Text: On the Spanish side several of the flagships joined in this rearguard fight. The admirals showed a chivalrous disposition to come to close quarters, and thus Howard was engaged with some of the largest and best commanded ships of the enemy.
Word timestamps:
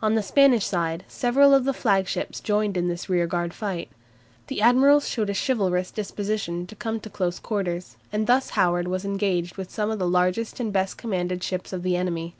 On 0.00 0.14
the 0.14 0.22
Spanish 0.22 0.64
side 0.64 1.04
several 1.08 1.52
of 1.52 1.64
the 1.64 1.72
flagships 1.72 2.38
joined 2.38 2.76
in 2.76 2.86
this 2.86 3.08
rearguard 3.08 3.52
fight. 3.52 3.90
The 4.46 4.60
admirals 4.60 5.08
showed 5.08 5.28
a 5.30 5.34
chivalrous 5.34 5.90
disposition 5.90 6.64
to 6.68 6.76
come 6.76 7.00
to 7.00 7.10
close 7.10 7.40
quarters, 7.40 7.96
and 8.12 8.28
thus 8.28 8.50
Howard 8.50 8.86
was 8.86 9.04
engaged 9.04 9.56
with 9.56 9.72
some 9.72 9.90
of 9.90 9.98
the 9.98 10.06
largest 10.06 10.60
and 10.60 10.72
best 10.72 10.96
commanded 10.96 11.42
ships 11.42 11.72
of 11.72 11.82
the 11.82 11.96
enemy. 11.96 12.36